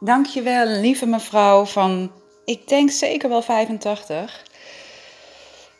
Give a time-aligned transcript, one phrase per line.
[0.00, 2.12] Dankjewel, lieve mevrouw van,
[2.44, 4.44] ik denk zeker wel 85.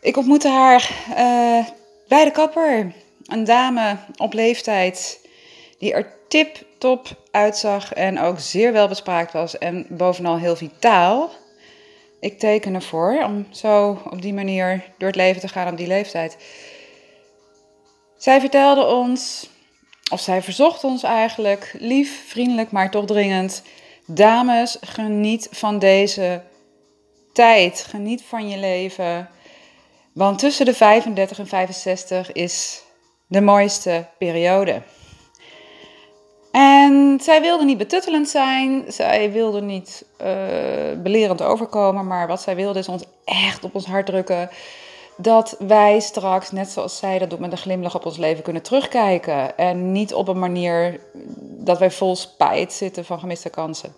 [0.00, 1.66] Ik ontmoette haar uh,
[2.08, 2.92] bij de kapper.
[3.26, 5.20] Een dame op leeftijd
[5.78, 11.30] die er tip-top uitzag en ook zeer welbespraakt was en bovenal heel vitaal.
[12.20, 15.86] Ik teken ervoor om zo op die manier door het leven te gaan op die
[15.86, 16.36] leeftijd.
[18.16, 19.50] Zij vertelde ons,
[20.10, 23.62] of zij verzocht ons eigenlijk, lief, vriendelijk, maar toch dringend.
[24.06, 26.42] Dames, geniet van deze
[27.32, 27.86] tijd.
[27.88, 29.28] Geniet van je leven.
[30.12, 32.82] Want tussen de 35 en 65 is
[33.26, 34.82] de mooiste periode.
[36.52, 40.26] En zij wilde niet betuttelend zijn, zij wilde niet uh,
[41.02, 44.50] belerend overkomen, maar wat zij wilde is ons echt op ons hart drukken
[45.16, 48.62] dat wij straks, net zoals zij dat doet, met een glimlach op ons leven kunnen
[48.62, 49.56] terugkijken.
[49.56, 51.00] En niet op een manier
[51.66, 53.94] dat wij vol spijt zitten van gemiste kansen.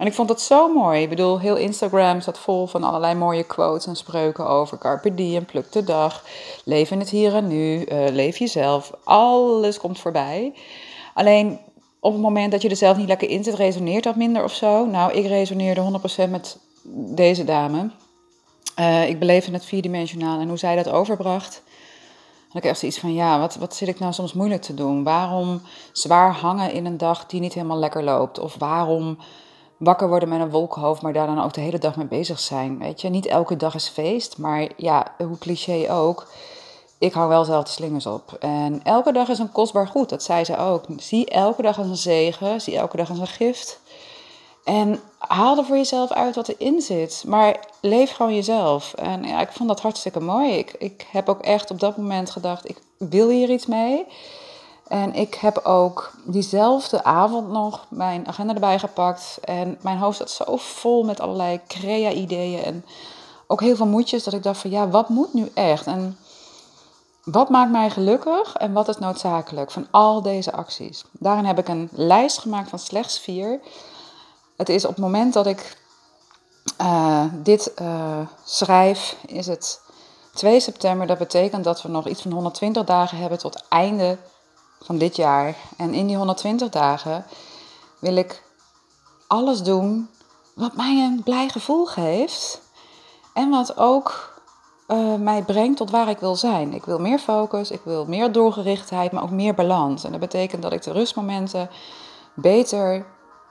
[0.00, 1.02] En ik vond dat zo mooi.
[1.02, 5.44] Ik bedoel, heel Instagram zat vol van allerlei mooie quotes en spreuken over carpe diem,
[5.44, 6.24] pluk de dag,
[6.64, 8.92] leef in het hier en nu, uh, leef jezelf.
[9.04, 10.52] Alles komt voorbij.
[11.14, 11.58] Alleen
[12.00, 14.54] op het moment dat je er zelf niet lekker in zit, resoneert dat minder of
[14.54, 14.86] zo.
[14.86, 16.58] Nou, ik resoneerde 100% met
[17.14, 17.90] deze dame.
[18.78, 21.62] Uh, ik beleefde het vierdimensionaal en hoe zij dat overbracht.
[22.50, 25.04] Had ik echt zoiets van, ja, wat, wat zit ik nou soms moeilijk te doen?
[25.04, 25.62] Waarom
[25.92, 28.38] zwaar hangen in een dag die niet helemaal lekker loopt?
[28.38, 29.18] Of waarom
[29.76, 32.78] wakker worden met een wolkenhoofd, maar daar dan ook de hele dag mee bezig zijn?
[32.78, 36.26] Weet je, niet elke dag is feest, maar ja, hoe cliché ook
[37.00, 38.32] ik hou wel zelf de slingers op.
[38.40, 40.84] En elke dag is een kostbaar goed, dat zei ze ook.
[40.96, 43.79] Zie elke dag als een zegen, zie elke dag als een gift.
[44.64, 47.24] En haal er voor jezelf uit wat erin zit.
[47.26, 48.94] Maar leef gewoon jezelf.
[48.94, 50.52] En ja, ik vond dat hartstikke mooi.
[50.52, 54.06] Ik, ik heb ook echt op dat moment gedacht, ik wil hier iets mee.
[54.88, 59.38] En ik heb ook diezelfde avond nog mijn agenda erbij gepakt.
[59.44, 62.62] En mijn hoofd zat zo vol met allerlei crea-ideeën.
[62.62, 62.84] En
[63.46, 65.86] ook heel veel moedjes dat ik dacht van ja, wat moet nu echt?
[65.86, 66.18] En
[67.24, 71.04] wat maakt mij gelukkig en wat is noodzakelijk van al deze acties?
[71.12, 73.60] Daarin heb ik een lijst gemaakt van slechts vier.
[74.60, 75.76] Het is op het moment dat ik
[76.80, 79.80] uh, dit uh, schrijf, is het
[80.34, 81.06] 2 september.
[81.06, 84.18] Dat betekent dat we nog iets van 120 dagen hebben tot einde
[84.82, 85.54] van dit jaar.
[85.76, 87.24] En in die 120 dagen
[87.98, 88.42] wil ik
[89.26, 90.08] alles doen
[90.54, 92.60] wat mij een blij gevoel geeft.
[93.34, 94.38] En wat ook
[94.88, 96.74] uh, mij brengt tot waar ik wil zijn.
[96.74, 100.04] Ik wil meer focus, ik wil meer doelgerichtheid, maar ook meer balans.
[100.04, 101.70] En dat betekent dat ik de rustmomenten
[102.34, 103.06] beter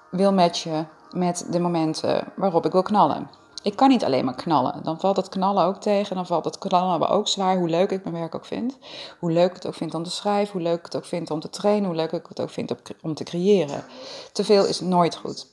[0.09, 3.29] wil matchen met de momenten waarop ik wil knallen.
[3.63, 4.83] Ik kan niet alleen maar knallen.
[4.83, 6.15] Dan valt het knallen ook tegen.
[6.15, 7.57] Dan valt het knallen ook zwaar.
[7.57, 8.77] Hoe leuk ik mijn werk ook vind.
[9.19, 10.53] Hoe leuk ik het ook vind om te schrijven.
[10.53, 11.85] Hoe leuk ik het ook vind om te trainen.
[11.85, 13.83] Hoe leuk ik het ook vind om te creëren.
[14.31, 15.47] Te veel is nooit goed.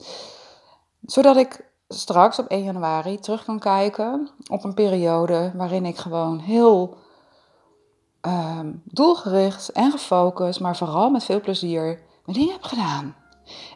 [1.02, 6.38] Zodat ik straks op 1 januari terug kan kijken op een periode waarin ik gewoon
[6.38, 6.96] heel
[8.26, 13.14] uh, doelgericht en gefocust, maar vooral met veel plezier, mijn dingen heb gedaan.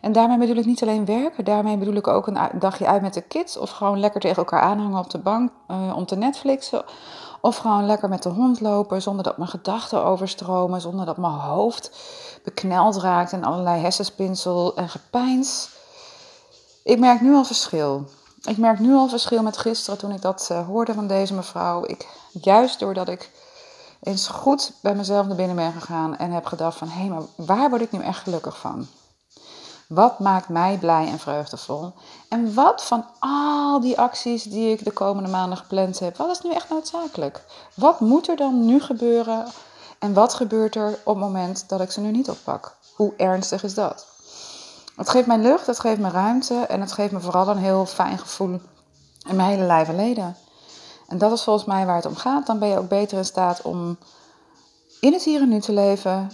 [0.01, 3.15] En daarmee bedoel ik niet alleen werken, daarmee bedoel ik ook een dagje uit met
[3.15, 6.85] de kids of gewoon lekker tegen elkaar aanhangen op de bank uh, om te Netflixen.
[7.41, 11.33] Of gewoon lekker met de hond lopen zonder dat mijn gedachten overstromen, zonder dat mijn
[11.33, 11.91] hoofd
[12.45, 15.71] bekneld raakt en allerlei hersenspinsel en gepeins.
[16.85, 18.05] Ik merk nu al verschil.
[18.43, 21.85] Ik merk nu al verschil met gisteren toen ik dat uh, hoorde van deze mevrouw.
[21.87, 23.31] Ik, juist doordat ik
[24.03, 26.89] eens goed bij mezelf naar binnen ben gegaan en heb gedacht van...
[26.89, 28.87] hé, hey, maar waar word ik nu echt gelukkig van?
[29.91, 31.93] Wat maakt mij blij en vreugdevol?
[32.29, 36.41] En wat van al die acties die ik de komende maanden gepland heb, wat is
[36.41, 37.45] nu echt noodzakelijk?
[37.75, 39.47] Wat moet er dan nu gebeuren?
[39.99, 42.77] En wat gebeurt er op het moment dat ik ze nu niet oppak?
[42.95, 44.07] Hoe ernstig is dat?
[44.97, 47.87] Het geeft mij lucht, het geeft me ruimte en het geeft me vooral een heel
[47.87, 48.61] fijn gevoel
[49.29, 50.37] in mijn hele lijf en leden.
[51.09, 52.47] En dat is volgens mij waar het om gaat.
[52.47, 53.99] Dan ben je ook beter in staat om
[55.01, 56.31] in het hier en nu te leven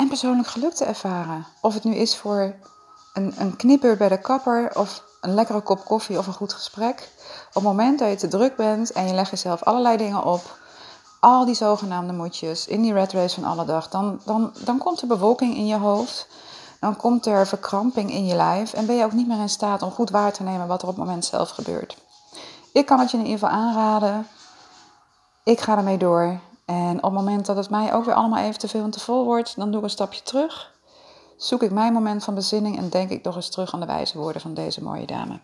[0.00, 1.46] en persoonlijk geluk te ervaren.
[1.60, 2.54] Of het nu is voor
[3.14, 7.08] een, een knipper bij de kapper of een lekkere kop koffie of een goed gesprek.
[7.48, 10.58] Op het moment dat je te druk bent en je legt jezelf allerlei dingen op,
[11.20, 15.00] al die zogenaamde moedjes in die red race van alle dag, dan, dan, dan komt
[15.00, 16.28] er bewolking in je hoofd
[16.80, 19.82] dan komt er verkramping in je lijf en ben je ook niet meer in staat
[19.82, 21.96] om goed waar te nemen wat er op het moment zelf gebeurt.
[22.72, 24.26] Ik kan het je in ieder geval aanraden.
[25.44, 26.40] Ik ga ermee door.
[26.70, 29.00] En op het moment dat het mij ook weer allemaal even te veel en te
[29.00, 30.72] vol wordt, dan doe ik een stapje terug.
[31.36, 34.18] Zoek ik mijn moment van bezinning en denk ik toch eens terug aan de wijze
[34.18, 35.38] woorden van deze mooie dame.